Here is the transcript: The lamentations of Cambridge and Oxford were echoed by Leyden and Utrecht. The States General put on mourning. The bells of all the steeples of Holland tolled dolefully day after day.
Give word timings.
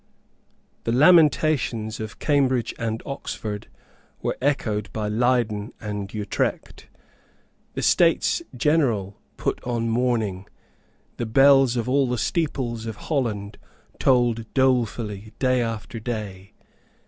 The 0.85 0.91
lamentations 0.91 1.99
of 1.99 2.17
Cambridge 2.17 2.73
and 2.79 3.03
Oxford 3.05 3.67
were 4.23 4.35
echoed 4.41 4.91
by 4.91 5.07
Leyden 5.07 5.73
and 5.79 6.11
Utrecht. 6.11 6.87
The 7.75 7.83
States 7.83 8.41
General 8.57 9.15
put 9.37 9.63
on 9.63 9.89
mourning. 9.89 10.47
The 11.17 11.27
bells 11.27 11.75
of 11.77 11.87
all 11.87 12.07
the 12.09 12.17
steeples 12.17 12.87
of 12.87 12.95
Holland 12.95 13.59
tolled 13.99 14.51
dolefully 14.55 15.33
day 15.37 15.61
after 15.61 15.99
day. 15.99 16.53